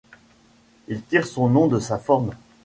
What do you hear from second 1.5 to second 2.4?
de sa forme.